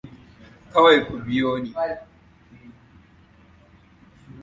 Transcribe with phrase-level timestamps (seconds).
[0.71, 1.71] Kawai ku biyo ni.